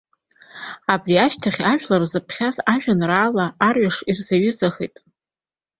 Абри 0.93 1.15
ашьҭахь 1.25 1.61
ажәлар 1.71 2.03
зыԥхьаз 2.11 2.55
ажәеинраала 2.73 3.45
арҩаш 3.67 3.97
ирзаҩызахеит. 4.09 4.95